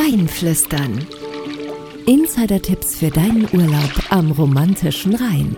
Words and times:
Rheinflüstern. 0.00 1.06
Insider-Tipps 2.06 2.94
für 2.96 3.10
deinen 3.10 3.46
Urlaub 3.52 3.92
am 4.08 4.30
romantischen 4.30 5.14
Rhein. 5.14 5.54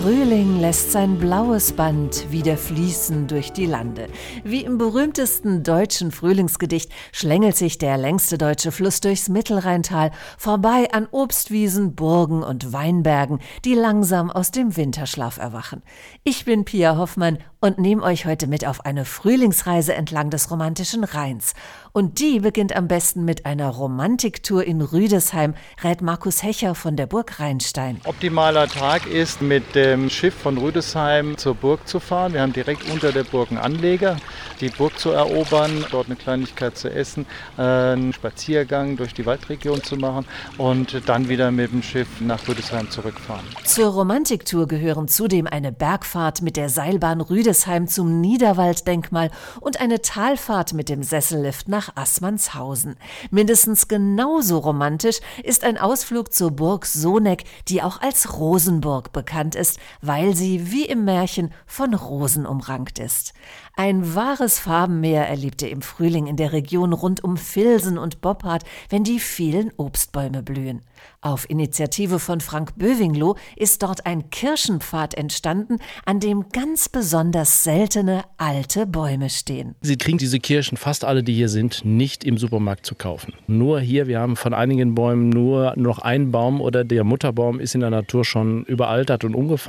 Frühling 0.00 0.58
lässt 0.58 0.90
sein 0.90 1.18
blaues 1.18 1.74
Band 1.74 2.32
wieder 2.32 2.56
fließen 2.56 3.26
durch 3.26 3.52
die 3.52 3.66
Lande. 3.66 4.08
Wie 4.42 4.64
im 4.64 4.78
berühmtesten 4.78 5.62
deutschen 5.62 6.12
Frühlingsgedicht 6.12 6.90
schlängelt 7.12 7.56
sich 7.56 7.76
der 7.76 7.98
längste 7.98 8.38
deutsche 8.38 8.72
Fluss 8.72 9.00
durchs 9.00 9.28
Mittelrheintal, 9.28 10.10
vorbei 10.38 10.88
an 10.92 11.06
Obstwiesen, 11.10 11.94
Burgen 11.94 12.42
und 12.42 12.72
Weinbergen, 12.72 13.40
die 13.66 13.74
langsam 13.74 14.30
aus 14.30 14.50
dem 14.50 14.76
Winterschlaf 14.76 15.36
erwachen. 15.36 15.82
Ich 16.24 16.46
bin 16.46 16.64
Pia 16.64 16.96
Hoffmann 16.96 17.38
und 17.60 17.78
nehme 17.78 18.02
euch 18.02 18.26
heute 18.26 18.48
mit 18.48 18.66
auf 18.66 18.84
eine 18.84 19.04
Frühlingsreise 19.04 19.94
entlang 19.94 20.30
des 20.30 20.50
romantischen 20.50 21.04
Rheins. 21.04 21.52
Und 21.92 22.18
die 22.18 22.40
beginnt 22.40 22.74
am 22.74 22.88
besten 22.88 23.24
mit 23.24 23.46
einer 23.46 23.68
Romantiktour 23.68 24.64
in 24.64 24.80
Rüdesheim, 24.80 25.54
rät 25.84 26.00
Markus 26.00 26.42
Hecher 26.42 26.74
von 26.74 26.96
der 26.96 27.06
Burg 27.06 27.38
Rheinstein. 27.38 28.00
Optimaler 28.04 28.66
Tag 28.66 29.06
ist, 29.06 29.42
mit 29.42 29.76
dem 29.82 30.10
Schiff 30.10 30.34
von 30.34 30.58
Rüdesheim 30.58 31.36
zur 31.36 31.54
Burg 31.54 31.88
zu 31.88 31.98
fahren. 31.98 32.34
Wir 32.34 32.42
haben 32.42 32.52
direkt 32.52 32.88
unter 32.90 33.10
der 33.10 33.24
Burg 33.24 33.50
einen 33.50 33.58
Anleger, 33.58 34.16
die 34.60 34.68
Burg 34.68 34.96
zu 34.96 35.10
erobern, 35.10 35.84
dort 35.90 36.06
eine 36.06 36.14
Kleinigkeit 36.14 36.78
zu 36.78 36.88
essen, 36.88 37.26
einen 37.56 38.12
Spaziergang 38.12 38.96
durch 38.96 39.12
die 39.12 39.26
Waldregion 39.26 39.82
zu 39.82 39.96
machen 39.96 40.24
und 40.56 41.02
dann 41.06 41.28
wieder 41.28 41.50
mit 41.50 41.72
dem 41.72 41.82
Schiff 41.82 42.06
nach 42.20 42.46
Rüdesheim 42.46 42.90
zurückfahren. 42.90 43.44
Zur 43.64 43.88
Romantiktour 43.88 44.68
gehören 44.68 45.08
zudem 45.08 45.48
eine 45.48 45.72
Bergfahrt 45.72 46.42
mit 46.42 46.56
der 46.56 46.68
Seilbahn 46.68 47.20
Rüdesheim 47.20 47.88
zum 47.88 48.20
Niederwalddenkmal 48.20 49.30
und 49.60 49.80
eine 49.80 50.00
Talfahrt 50.00 50.74
mit 50.74 50.88
dem 50.88 51.02
Sessellift 51.02 51.68
nach 51.68 51.96
Assmannshausen. 51.96 52.96
Mindestens 53.30 53.88
genauso 53.88 54.58
romantisch 54.58 55.18
ist 55.42 55.64
ein 55.64 55.76
Ausflug 55.76 56.32
zur 56.32 56.52
Burg 56.52 56.86
Soneck, 56.86 57.44
die 57.68 57.82
auch 57.82 58.00
als 58.00 58.38
Rosenburg 58.38 59.12
bekannt 59.12 59.56
ist, 59.56 59.71
weil 60.00 60.34
sie 60.34 60.70
wie 60.70 60.86
im 60.86 61.04
Märchen 61.04 61.50
von 61.66 61.94
Rosen 61.94 62.46
umrankt 62.46 62.98
ist. 62.98 63.32
Ein 63.74 64.14
wahres 64.14 64.58
Farbenmeer 64.58 65.26
erlebte 65.26 65.66
im 65.66 65.80
Frühling 65.80 66.26
in 66.26 66.36
der 66.36 66.52
Region 66.52 66.92
rund 66.92 67.24
um 67.24 67.38
Filsen 67.38 67.96
und 67.96 68.20
Boppard, 68.20 68.64
wenn 68.90 69.02
die 69.02 69.18
vielen 69.18 69.72
Obstbäume 69.78 70.42
blühen. 70.42 70.82
Auf 71.20 71.48
Initiative 71.48 72.18
von 72.18 72.40
Frank 72.40 72.76
Böwingloh 72.76 73.36
ist 73.56 73.82
dort 73.82 74.06
ein 74.06 74.28
Kirschenpfad 74.30 75.14
entstanden, 75.14 75.78
an 76.04 76.20
dem 76.20 76.50
ganz 76.50 76.88
besonders 76.88 77.64
seltene 77.64 78.24
alte 78.36 78.86
Bäume 78.86 79.30
stehen. 79.30 79.74
Sie 79.80 79.96
kriegen 79.96 80.18
diese 80.18 80.38
Kirschen, 80.38 80.76
fast 80.76 81.04
alle, 81.04 81.22
die 81.22 81.32
hier 81.32 81.48
sind, 81.48 81.84
nicht 81.84 82.24
im 82.24 82.38
Supermarkt 82.38 82.84
zu 82.84 82.94
kaufen. 82.94 83.34
Nur 83.46 83.80
hier, 83.80 84.06
wir 84.06 84.20
haben 84.20 84.36
von 84.36 84.52
einigen 84.52 84.94
Bäumen 84.94 85.28
nur 85.28 85.72
noch 85.76 86.00
einen 86.00 86.30
Baum 86.30 86.60
oder 86.60 86.84
der 86.84 87.04
Mutterbaum 87.04 87.58
ist 87.58 87.74
in 87.74 87.80
der 87.80 87.90
Natur 87.90 88.24
schon 88.24 88.64
überaltert 88.64 89.24
und 89.24 89.34
umgefallen 89.34 89.61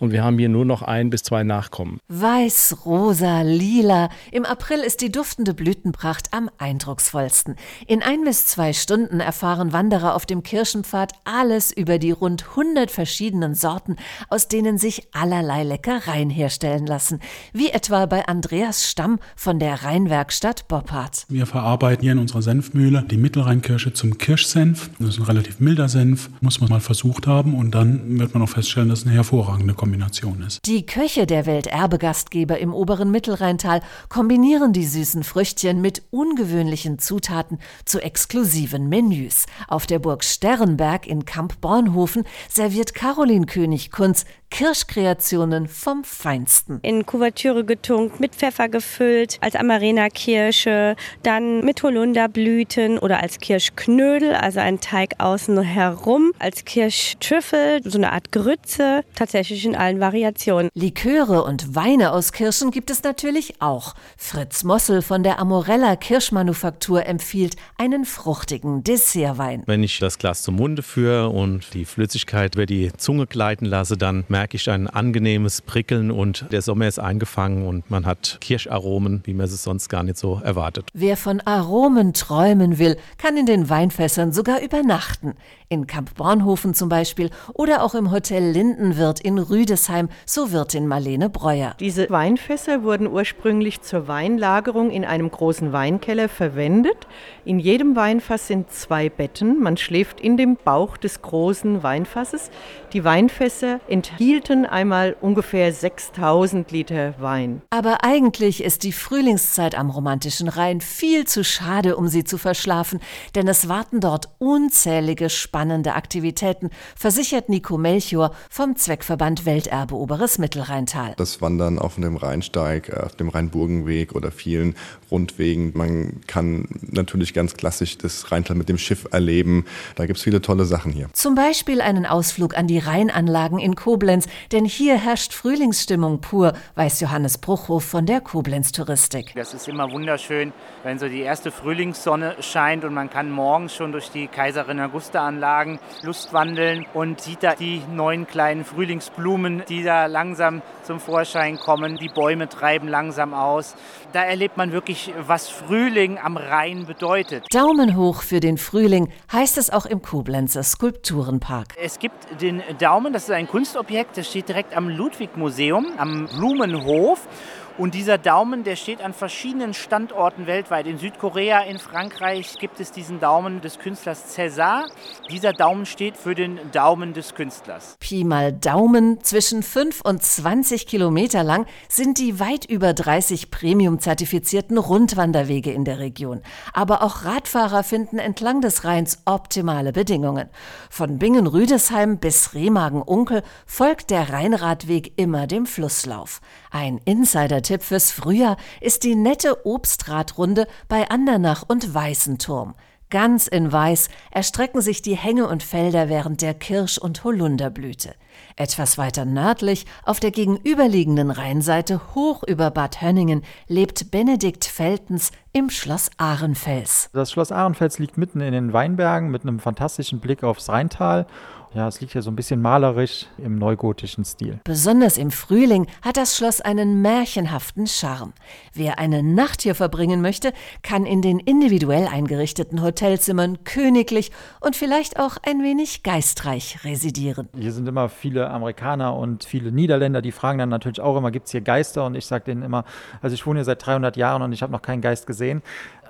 und 0.00 0.12
wir 0.12 0.22
haben 0.22 0.38
hier 0.38 0.48
nur 0.48 0.64
noch 0.64 0.82
ein 0.82 1.10
bis 1.10 1.22
zwei 1.22 1.44
Nachkommen. 1.44 1.98
Weiß, 2.08 2.78
rosa, 2.84 3.42
lila. 3.42 4.10
Im 4.32 4.44
April 4.44 4.80
ist 4.80 5.00
die 5.00 5.10
duftende 5.10 5.54
Blütenpracht 5.54 6.28
am 6.32 6.50
eindrucksvollsten. 6.58 7.56
In 7.86 8.02
ein 8.02 8.24
bis 8.24 8.46
zwei 8.46 8.72
Stunden 8.72 9.20
erfahren 9.20 9.72
Wanderer 9.72 10.14
auf 10.14 10.26
dem 10.26 10.42
Kirschenpfad 10.42 11.12
alles 11.24 11.72
über 11.72 11.98
die 11.98 12.10
rund 12.10 12.44
100 12.50 12.90
verschiedenen 12.90 13.54
Sorten, 13.54 13.96
aus 14.28 14.48
denen 14.48 14.78
sich 14.78 15.08
allerlei 15.14 15.64
Leckereien 15.64 16.30
herstellen 16.30 16.86
lassen. 16.86 17.20
Wie 17.52 17.70
etwa 17.70 18.06
bei 18.06 18.26
Andreas 18.26 18.88
Stamm 18.88 19.18
von 19.36 19.58
der 19.58 19.84
Rheinwerkstatt 19.84 20.68
Boppard. 20.68 21.24
Wir 21.28 21.46
verarbeiten 21.46 22.02
hier 22.02 22.12
in 22.12 22.18
unserer 22.18 22.42
Senfmühle 22.42 23.04
die 23.10 23.16
Mittelrheinkirsche 23.16 23.92
zum 23.92 24.18
Kirschsenf. 24.18 24.90
Das 24.98 25.10
ist 25.10 25.18
ein 25.18 25.24
relativ 25.24 25.60
milder 25.60 25.88
Senf, 25.88 26.28
muss 26.40 26.60
man 26.60 26.68
mal 26.68 26.80
versucht 26.80 27.26
haben 27.26 27.54
und 27.54 27.74
dann 27.74 28.18
wird 28.18 28.34
man 28.34 28.42
auch 28.42 28.48
feststellen, 28.48 28.88
dass 28.88 29.00
es 29.00 29.06
eine 29.06 29.13
hervorragende 29.14 29.74
Kombination 29.74 30.42
ist. 30.46 30.60
Die 30.66 30.86
Köche 30.86 31.26
der 31.26 31.46
Welterbegastgeber 31.46 32.58
im 32.58 32.74
oberen 32.74 33.10
Mittelrheintal 33.10 33.80
kombinieren 34.08 34.72
die 34.72 34.86
süßen 34.86 35.24
Früchtchen 35.24 35.80
mit 35.80 36.02
ungewöhnlichen 36.10 36.98
Zutaten 36.98 37.58
zu 37.84 38.00
exklusiven 38.00 38.88
Menüs. 38.88 39.46
Auf 39.68 39.86
der 39.86 39.98
Burg 39.98 40.24
Sternberg 40.24 41.06
in 41.06 41.24
Kamp-Bornhofen 41.24 42.24
serviert 42.48 42.94
Caroline 42.94 43.46
König-Kunz 43.46 44.24
Kirschkreationen 44.54 45.66
vom 45.66 46.04
Feinsten. 46.04 46.78
In 46.82 47.04
Kuvertüre 47.04 47.64
getunkt, 47.64 48.20
mit 48.20 48.36
Pfeffer 48.36 48.68
gefüllt, 48.68 49.38
als 49.40 49.56
Amarena-Kirsche, 49.56 50.94
dann 51.24 51.64
mit 51.64 51.82
Holunderblüten 51.82 53.00
oder 53.00 53.20
als 53.20 53.40
Kirschknödel, 53.40 54.32
also 54.36 54.60
ein 54.60 54.78
Teig 54.78 55.14
außen 55.18 55.60
herum, 55.60 56.30
als 56.38 56.64
Kirschtrüffel, 56.64 57.80
so 57.82 57.98
eine 57.98 58.12
Art 58.12 58.30
Grütze, 58.30 58.93
tatsächlich 59.14 59.66
in 59.66 59.76
allen 59.76 60.00
Variationen. 60.00 60.70
Liköre 60.74 61.44
und 61.44 61.74
Weine 61.74 62.12
aus 62.12 62.32
Kirschen 62.32 62.70
gibt 62.70 62.90
es 62.90 63.02
natürlich 63.02 63.60
auch. 63.60 63.94
Fritz 64.16 64.64
Mossel 64.64 65.02
von 65.02 65.22
der 65.22 65.38
Amorella 65.38 65.96
Kirschmanufaktur 65.96 67.04
empfiehlt 67.06 67.56
einen 67.76 68.04
fruchtigen 68.04 68.82
Dessertwein. 68.82 69.62
Wenn 69.66 69.82
ich 69.82 69.98
das 69.98 70.18
Glas 70.18 70.42
zum 70.42 70.56
Munde 70.56 70.82
führe 70.82 71.28
und 71.28 71.74
die 71.74 71.84
Flüssigkeit 71.84 72.54
über 72.54 72.66
die 72.66 72.92
Zunge 72.96 73.26
gleiten 73.26 73.66
lasse, 73.66 73.96
dann 73.96 74.24
merke 74.28 74.54
merke 74.54 74.56
ich 74.56 74.70
ein 74.70 74.88
angenehmes 74.88 75.62
Prickeln 75.62 76.10
und 76.10 76.46
der 76.52 76.62
Sommer 76.62 76.86
ist 76.86 76.98
eingefangen 76.98 77.66
und 77.66 77.90
man 77.90 78.06
hat 78.06 78.38
Kirscharomen, 78.40 79.22
wie 79.24 79.34
man 79.34 79.46
es 79.46 79.62
sonst 79.62 79.88
gar 79.88 80.02
nicht 80.04 80.16
so 80.16 80.40
erwartet. 80.44 80.90
Wer 80.92 81.16
von 81.16 81.40
Aromen 81.40 82.12
träumen 82.12 82.78
will, 82.78 82.96
kann 83.18 83.36
in 83.36 83.46
den 83.46 83.68
Weinfässern 83.68 84.32
sogar 84.32 84.60
übernachten. 84.60 85.34
In 85.74 85.88
Kamp 85.88 86.14
Bornhofen 86.14 86.72
zum 86.72 86.88
Beispiel 86.88 87.30
oder 87.52 87.82
auch 87.82 87.96
im 87.96 88.12
Hotel 88.12 88.52
Lindenwirt 88.52 89.18
in 89.18 89.40
Rüdesheim, 89.40 90.08
so 90.24 90.52
Wirtin 90.52 90.86
Marlene 90.86 91.28
Breuer. 91.28 91.74
Diese 91.80 92.08
Weinfässer 92.10 92.84
wurden 92.84 93.08
ursprünglich 93.08 93.82
zur 93.82 94.06
Weinlagerung 94.06 94.92
in 94.92 95.04
einem 95.04 95.28
großen 95.28 95.72
Weinkeller 95.72 96.28
verwendet. 96.28 97.08
In 97.44 97.58
jedem 97.58 97.96
Weinfass 97.96 98.46
sind 98.46 98.70
zwei 98.70 99.08
Betten. 99.08 99.60
Man 99.60 99.76
schläft 99.76 100.20
in 100.20 100.36
dem 100.36 100.56
Bauch 100.64 100.96
des 100.96 101.22
großen 101.22 101.82
Weinfasses. 101.82 102.52
Die 102.92 103.02
Weinfässer 103.02 103.80
enthielten 103.88 104.66
einmal 104.66 105.16
ungefähr 105.20 105.72
6000 105.72 106.70
Liter 106.70 107.14
Wein. 107.18 107.62
Aber 107.70 108.04
eigentlich 108.04 108.62
ist 108.62 108.84
die 108.84 108.92
Frühlingszeit 108.92 109.74
am 109.74 109.90
romantischen 109.90 110.46
Rhein 110.46 110.80
viel 110.80 111.26
zu 111.26 111.42
schade, 111.42 111.96
um 111.96 112.06
sie 112.06 112.22
zu 112.22 112.38
verschlafen, 112.38 113.00
denn 113.34 113.48
es 113.48 113.68
warten 113.68 113.98
dort 113.98 114.28
unzählige 114.38 115.30
spannende 115.30 115.63
Aktivitäten, 115.70 116.70
versichert 116.96 117.48
Nico 117.48 117.78
Melchior 117.78 118.32
vom 118.50 118.76
Zweckverband 118.76 119.46
Welterbe 119.46 119.94
Oberes 119.94 120.38
Mittelrheintal. 120.38 121.14
Das 121.16 121.40
Wandern 121.40 121.78
auf 121.78 121.96
dem 121.96 122.16
Rheinsteig, 122.16 122.88
äh, 122.88 123.00
auf 123.00 123.16
dem 123.16 123.28
Rheinburgenweg 123.28 124.14
oder 124.14 124.30
vielen 124.30 124.76
Rundwegen. 125.10 125.72
Man 125.74 126.20
kann 126.26 126.66
natürlich 126.82 127.34
ganz 127.34 127.54
klassisch 127.54 127.98
das 127.98 128.30
Rheintal 128.30 128.56
mit 128.56 128.68
dem 128.68 128.78
Schiff 128.78 129.06
erleben. 129.10 129.64
Da 129.96 130.06
gibt 130.06 130.18
es 130.18 130.22
viele 130.22 130.42
tolle 130.42 130.64
Sachen 130.64 130.92
hier. 130.92 131.08
Zum 131.12 131.34
Beispiel 131.34 131.80
einen 131.80 132.06
Ausflug 132.06 132.56
an 132.56 132.66
die 132.66 132.78
Rheinanlagen 132.78 133.58
in 133.58 133.74
Koblenz, 133.76 134.26
denn 134.52 134.64
hier 134.64 134.98
herrscht 134.98 135.32
Frühlingsstimmung 135.32 136.20
pur, 136.20 136.52
weiß 136.74 137.00
Johannes 137.00 137.38
Bruchhof 137.38 137.84
von 137.84 138.06
der 138.06 138.20
Koblenz 138.20 138.72
Touristik. 138.72 139.32
Das 139.34 139.54
ist 139.54 139.68
immer 139.68 139.90
wunderschön, 139.90 140.52
wenn 140.82 140.98
so 140.98 141.08
die 141.08 141.20
erste 141.20 141.50
Frühlingssonne 141.50 142.36
scheint 142.40 142.84
und 142.84 142.94
man 142.94 143.10
kann 143.10 143.30
morgens 143.30 143.74
schon 143.74 143.92
durch 143.92 144.10
die 144.10 144.26
Kaiserin 144.26 144.80
Augusta 144.80 145.26
Anlagen 145.44 145.78
lustwandeln 146.02 146.86
und 146.94 147.20
sieht 147.20 147.42
da 147.42 147.54
die 147.54 147.82
neuen 147.92 148.26
kleinen 148.26 148.64
Frühlingsblumen, 148.64 149.62
die 149.68 149.82
da 149.82 150.06
langsam 150.06 150.62
zum 150.84 151.00
Vorschein 151.00 151.58
kommen. 151.58 151.96
Die 151.96 152.08
Bäume 152.08 152.48
treiben 152.48 152.88
langsam 152.88 153.34
aus. 153.34 153.74
Da 154.14 154.22
erlebt 154.22 154.56
man 154.56 154.72
wirklich, 154.72 155.12
was 155.26 155.50
Frühling 155.50 156.18
am 156.18 156.38
Rhein 156.38 156.86
bedeutet. 156.86 157.44
Daumen 157.52 157.94
hoch 157.94 158.22
für 158.22 158.40
den 158.40 158.56
Frühling 158.56 159.10
heißt 159.30 159.58
es 159.58 159.70
auch 159.70 159.84
im 159.84 160.00
Koblenzer 160.00 160.62
Skulpturenpark. 160.62 161.74
Es 161.76 161.98
gibt 161.98 162.40
den 162.40 162.62
Daumen, 162.78 163.12
das 163.12 163.24
ist 163.24 163.30
ein 163.30 163.46
Kunstobjekt, 163.46 164.16
das 164.16 164.28
steht 164.28 164.48
direkt 164.48 164.74
am 164.74 164.88
Ludwig-Museum, 164.88 165.86
am 165.98 166.26
Blumenhof. 166.26 167.28
Und 167.76 167.94
dieser 167.94 168.18
Daumen, 168.18 168.62
der 168.62 168.76
steht 168.76 169.02
an 169.02 169.12
verschiedenen 169.12 169.74
Standorten 169.74 170.46
weltweit. 170.46 170.86
In 170.86 170.96
Südkorea, 170.96 171.62
in 171.62 171.80
Frankreich 171.80 172.56
gibt 172.60 172.78
es 172.78 172.92
diesen 172.92 173.18
Daumen 173.18 173.62
des 173.62 173.80
Künstlers 173.80 174.36
César. 174.36 174.84
Dieser 175.28 175.52
Daumen 175.52 175.84
steht 175.84 176.16
für 176.16 176.36
den 176.36 176.60
Daumen 176.70 177.14
des 177.14 177.34
Künstlers. 177.34 177.96
Pi 177.98 178.22
mal 178.22 178.52
Daumen, 178.52 179.24
zwischen 179.24 179.64
5 179.64 180.02
und 180.02 180.22
20 180.22 180.86
Kilometer 180.86 181.42
lang 181.42 181.66
sind 181.88 182.18
die 182.18 182.38
weit 182.38 182.64
über 182.64 182.94
30 182.94 183.50
Premium-zertifizierten 183.50 184.78
Rundwanderwege 184.78 185.72
in 185.72 185.84
der 185.84 185.98
Region. 185.98 186.42
Aber 186.74 187.02
auch 187.02 187.24
Radfahrer 187.24 187.82
finden 187.82 188.20
entlang 188.20 188.60
des 188.60 188.84
Rheins 188.84 189.18
optimale 189.24 189.90
Bedingungen. 189.90 190.48
Von 190.90 191.18
Bingen-Rüdesheim 191.18 192.18
bis 192.18 192.54
Remagen-Unkel 192.54 193.42
folgt 193.66 194.10
der 194.10 194.32
Rheinradweg 194.32 195.14
immer 195.16 195.48
dem 195.48 195.66
Flusslauf. 195.66 196.40
Ein 196.70 197.00
Insider 197.04 197.63
Tipp 197.64 197.82
fürs 197.82 198.12
Frühjahr 198.12 198.56
ist 198.80 199.02
die 199.02 199.16
nette 199.16 199.66
Obstradrunde 199.66 200.68
bei 200.88 201.10
Andernach 201.10 201.64
und 201.66 201.92
Weißenturm. 201.92 202.74
Ganz 203.10 203.46
in 203.46 203.70
Weiß 203.70 204.08
erstrecken 204.30 204.80
sich 204.80 205.00
die 205.00 205.16
Hänge 205.16 205.46
und 205.46 205.62
Felder 205.62 206.08
während 206.08 206.42
der 206.42 206.52
Kirsch- 206.52 206.98
und 206.98 207.22
Holunderblüte. 207.22 208.14
Etwas 208.56 208.98
weiter 208.98 209.24
nördlich, 209.24 209.86
auf 210.04 210.18
der 210.18 210.32
gegenüberliegenden 210.32 211.30
Rheinseite 211.30 212.00
hoch 212.14 212.42
über 212.42 212.72
Bad 212.72 213.02
Hönningen, 213.02 213.42
lebt 213.68 214.10
Benedikt 214.10 214.64
Feltens 214.64 215.30
im 215.52 215.70
Schloss 215.70 216.10
Ahrenfels. 216.16 217.10
Das 217.12 217.30
Schloss 217.30 217.52
Ahrenfels 217.52 218.00
liegt 218.00 218.18
mitten 218.18 218.40
in 218.40 218.52
den 218.52 218.72
Weinbergen 218.72 219.30
mit 219.30 219.42
einem 219.42 219.60
fantastischen 219.60 220.18
Blick 220.18 220.42
aufs 220.42 220.68
Rheintal 220.68 221.26
ja, 221.74 221.88
es 221.88 222.00
liegt 222.00 222.12
hier 222.12 222.22
so 222.22 222.30
ein 222.30 222.36
bisschen 222.36 222.62
malerisch 222.62 223.26
im 223.38 223.58
neugotischen 223.58 224.24
Stil. 224.24 224.60
Besonders 224.64 225.18
im 225.18 225.30
Frühling 225.30 225.88
hat 226.02 226.16
das 226.16 226.36
Schloss 226.36 226.60
einen 226.60 227.02
märchenhaften 227.02 227.86
Charme. 227.86 228.32
Wer 228.72 228.98
eine 228.98 229.22
Nacht 229.22 229.62
hier 229.62 229.74
verbringen 229.74 230.20
möchte, 230.20 230.52
kann 230.82 231.04
in 231.04 231.20
den 231.20 231.40
individuell 231.40 232.06
eingerichteten 232.06 232.80
Hotelzimmern 232.82 233.64
königlich 233.64 234.30
und 234.60 234.76
vielleicht 234.76 235.18
auch 235.18 235.36
ein 235.44 235.62
wenig 235.62 236.04
geistreich 236.04 236.84
residieren. 236.84 237.48
Hier 237.58 237.72
sind 237.72 237.88
immer 237.88 238.08
viele 238.08 238.50
Amerikaner 238.50 239.16
und 239.16 239.44
viele 239.44 239.72
Niederländer, 239.72 240.22
die 240.22 240.32
fragen 240.32 240.58
dann 240.58 240.68
natürlich 240.68 241.00
auch 241.00 241.16
immer, 241.16 241.32
gibt 241.32 241.46
es 241.46 241.52
hier 241.52 241.60
Geister? 241.60 242.06
Und 242.06 242.14
ich 242.14 242.26
sage 242.26 242.44
denen 242.44 242.62
immer, 242.62 242.84
also 243.20 243.34
ich 243.34 243.46
wohne 243.46 243.58
hier 243.58 243.64
seit 243.64 243.84
300 243.84 244.16
Jahren 244.16 244.42
und 244.42 244.52
ich 244.52 244.62
habe 244.62 244.72
noch 244.72 244.82
keinen 244.82 245.00
Geist 245.00 245.26
gesehen. 245.26 245.62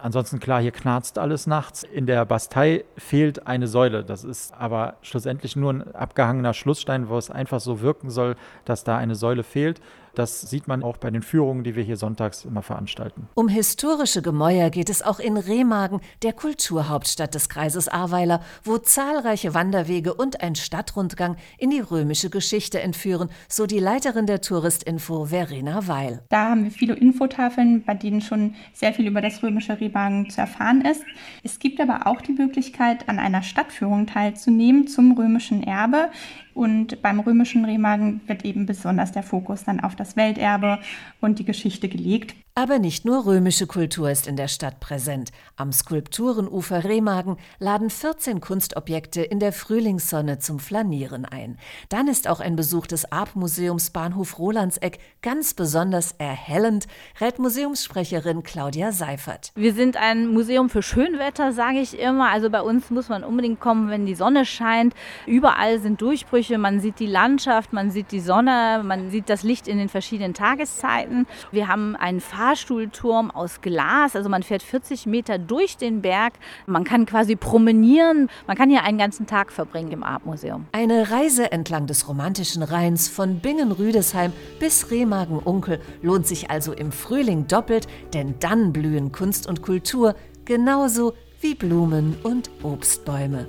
Ansonsten 0.04 0.38
klar, 0.38 0.60
hier 0.60 0.70
knarzt 0.70 1.18
alles 1.18 1.46
nachts. 1.46 1.82
In 1.82 2.04
der 2.04 2.26
Bastei 2.26 2.84
fehlt 2.98 3.46
eine 3.46 3.66
Säule. 3.66 4.04
Das 4.04 4.22
ist 4.22 4.52
aber 4.52 4.96
schlussendlich 5.00 5.53
nur 5.56 5.72
ein 5.72 5.94
abgehangener 5.94 6.54
Schlussstein, 6.54 7.08
wo 7.08 7.18
es 7.18 7.30
einfach 7.30 7.60
so 7.60 7.80
wirken 7.80 8.10
soll, 8.10 8.36
dass 8.64 8.84
da 8.84 8.96
eine 8.96 9.14
Säule 9.14 9.42
fehlt. 9.42 9.80
Das 10.14 10.42
sieht 10.42 10.68
man 10.68 10.82
auch 10.82 10.96
bei 10.96 11.10
den 11.10 11.22
Führungen, 11.22 11.64
die 11.64 11.76
wir 11.76 11.82
hier 11.82 11.96
sonntags 11.96 12.44
immer 12.44 12.62
veranstalten. 12.62 13.28
Um 13.34 13.48
historische 13.48 14.22
Gemäuer 14.22 14.70
geht 14.70 14.90
es 14.90 15.02
auch 15.02 15.18
in 15.18 15.36
Remagen, 15.36 16.00
der 16.22 16.32
Kulturhauptstadt 16.32 17.34
des 17.34 17.48
Kreises 17.48 17.88
Ahrweiler, 17.88 18.40
wo 18.62 18.78
zahlreiche 18.78 19.54
Wanderwege 19.54 20.14
und 20.14 20.42
ein 20.42 20.54
Stadtrundgang 20.54 21.36
in 21.58 21.70
die 21.70 21.80
römische 21.80 22.30
Geschichte 22.30 22.80
entführen, 22.80 23.28
so 23.48 23.66
die 23.66 23.78
Leiterin 23.78 24.26
der 24.26 24.40
Touristinfo 24.40 25.26
Verena 25.26 25.86
Weil. 25.86 26.22
Da 26.28 26.50
haben 26.50 26.64
wir 26.64 26.70
viele 26.70 26.94
Infotafeln, 26.94 27.84
bei 27.84 27.94
denen 27.94 28.20
schon 28.20 28.54
sehr 28.72 28.92
viel 28.92 29.06
über 29.06 29.20
das 29.20 29.42
römische 29.42 29.80
Remagen 29.80 30.30
zu 30.30 30.40
erfahren 30.40 30.82
ist. 30.82 31.04
Es 31.42 31.58
gibt 31.58 31.80
aber 31.80 32.06
auch 32.06 32.20
die 32.20 32.32
Möglichkeit, 32.32 33.08
an 33.08 33.18
einer 33.18 33.42
Stadtführung 33.42 34.06
teilzunehmen 34.06 34.86
zum 34.86 35.16
römischen 35.18 35.62
Erbe. 35.62 36.10
Und 36.54 37.02
beim 37.02 37.20
römischen 37.20 37.64
Remagen 37.64 38.20
wird 38.26 38.44
eben 38.44 38.64
besonders 38.64 39.12
der 39.12 39.24
Fokus 39.24 39.64
dann 39.64 39.80
auf 39.80 39.96
das 39.96 40.16
Welterbe 40.16 40.78
und 41.20 41.40
die 41.40 41.44
Geschichte 41.44 41.88
gelegt. 41.88 42.36
Aber 42.56 42.78
nicht 42.78 43.04
nur 43.04 43.26
römische 43.26 43.66
Kultur 43.66 44.08
ist 44.08 44.28
in 44.28 44.36
der 44.36 44.46
Stadt 44.46 44.78
präsent. 44.78 45.32
Am 45.56 45.72
Skulpturenufer 45.72 46.84
Remagen 46.84 47.36
laden 47.58 47.90
14 47.90 48.40
Kunstobjekte 48.40 49.22
in 49.22 49.40
der 49.40 49.52
Frühlingssonne 49.52 50.38
zum 50.38 50.60
Flanieren 50.60 51.24
ein. 51.24 51.58
Dann 51.88 52.06
ist 52.06 52.28
auch 52.28 52.38
ein 52.38 52.54
Besuch 52.54 52.86
des 52.86 53.10
Arp-Museums 53.10 53.90
Bahnhof 53.90 54.38
Rolandseck 54.38 54.98
ganz 55.20 55.54
besonders 55.54 56.12
erhellend, 56.18 56.86
rät 57.20 57.40
Museumssprecherin 57.40 58.44
Claudia 58.44 58.92
Seifert. 58.92 59.50
Wir 59.56 59.74
sind 59.74 59.96
ein 59.96 60.28
Museum 60.28 60.70
für 60.70 60.84
Schönwetter, 60.84 61.52
sage 61.52 61.80
ich 61.80 61.98
immer. 61.98 62.30
Also 62.30 62.50
bei 62.50 62.62
uns 62.62 62.88
muss 62.88 63.08
man 63.08 63.24
unbedingt 63.24 63.58
kommen, 63.58 63.90
wenn 63.90 64.06
die 64.06 64.14
Sonne 64.14 64.46
scheint. 64.46 64.94
Überall 65.26 65.80
sind 65.80 66.00
Durchbrüche, 66.00 66.56
man 66.58 66.78
sieht 66.78 67.00
die 67.00 67.08
Landschaft, 67.08 67.72
man 67.72 67.90
sieht 67.90 68.12
die 68.12 68.20
Sonne, 68.20 68.82
man 68.84 69.10
sieht 69.10 69.28
das 69.28 69.42
Licht 69.42 69.66
in 69.66 69.78
den 69.78 69.88
verschiedenen 69.88 70.34
Tageszeiten. 70.34 71.26
Wir 71.50 71.66
haben 71.66 71.96
einen 71.96 72.20
Fahrstuhlturm 72.44 73.30
aus 73.30 73.62
Glas. 73.62 74.14
Also 74.14 74.28
man 74.28 74.42
fährt 74.42 74.62
40 74.62 75.06
Meter 75.06 75.38
durch 75.38 75.78
den 75.78 76.02
Berg. 76.02 76.34
Man 76.66 76.84
kann 76.84 77.06
quasi 77.06 77.36
promenieren. 77.36 78.28
Man 78.46 78.54
kann 78.54 78.68
hier 78.68 78.82
einen 78.82 78.98
ganzen 78.98 79.26
Tag 79.26 79.50
verbringen 79.50 79.92
im 79.92 80.02
Artmuseum. 80.02 80.66
Eine 80.72 81.10
Reise 81.10 81.50
entlang 81.52 81.86
des 81.86 82.06
romantischen 82.06 82.62
Rheins 82.62 83.08
von 83.08 83.40
Bingen-Rüdesheim 83.40 84.30
bis 84.60 84.90
Remagen-Unkel 84.90 85.80
lohnt 86.02 86.26
sich 86.26 86.50
also 86.50 86.74
im 86.74 86.92
Frühling 86.92 87.46
doppelt, 87.46 87.86
denn 88.12 88.34
dann 88.40 88.74
blühen 88.74 89.10
Kunst 89.10 89.46
und 89.46 89.62
Kultur 89.62 90.14
genauso 90.44 91.14
wie 91.40 91.54
Blumen 91.54 92.14
und 92.24 92.50
Obstbäume. 92.62 93.46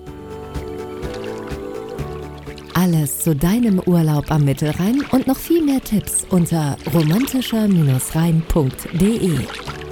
Alles 2.86 3.18
zu 3.18 3.36
deinem 3.36 3.80
Urlaub 3.80 4.30
am 4.30 4.46
Mittelrhein 4.46 5.04
und 5.12 5.26
noch 5.26 5.40
viel 5.40 5.66
mehr 5.66 5.82
Tipps 5.82 6.24
unter 6.30 6.78
romantischer-rhein.de. 6.94 9.85